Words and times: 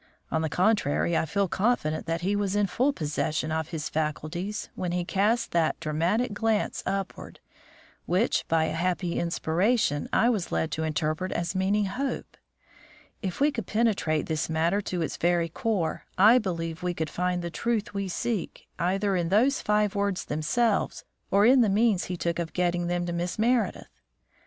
On 0.31 0.41
the 0.41 0.49
contrary, 0.49 1.15
I 1.15 1.27
feel 1.27 1.47
confident 1.47 2.07
that 2.07 2.21
he 2.21 2.35
was 2.35 2.55
in 2.55 2.65
full 2.65 2.91
possession 2.91 3.51
of 3.51 3.67
his 3.69 3.87
faculties 3.87 4.67
when 4.73 4.93
he 4.93 5.05
cast 5.05 5.51
that 5.51 5.79
dramatic 5.79 6.33
glance 6.33 6.81
upward, 6.87 7.39
which, 8.07 8.43
by 8.47 8.63
a 8.65 8.71
happy 8.73 9.19
inspiration, 9.19 10.09
I 10.11 10.27
was 10.31 10.51
led 10.51 10.71
to 10.71 10.81
interpret 10.83 11.31
as 11.31 11.53
meaning 11.53 11.85
Hope. 11.85 12.35
If 13.21 13.39
we 13.39 13.51
could 13.51 13.67
penetrate 13.67 14.25
this 14.25 14.49
matter 14.49 14.81
to 14.81 15.03
its 15.03 15.17
very 15.17 15.49
core, 15.49 16.07
I 16.17 16.39
believe 16.39 16.81
we 16.81 16.95
should 16.97 17.07
find 17.11 17.43
the 17.43 17.51
truth 17.51 17.93
we 17.93 18.07
seek 18.07 18.67
either 18.79 19.15
in 19.15 19.29
those 19.29 19.61
five 19.61 19.93
words 19.93 20.25
themselves 20.25 21.05
or 21.29 21.45
in 21.45 21.61
the 21.61 21.69
means 21.69 22.05
he 22.05 22.17
took 22.17 22.39
of 22.39 22.53
getting 22.53 22.87
them 22.87 23.05
to 23.05 23.13
Miss 23.13 23.37
Meredith. 23.37 23.85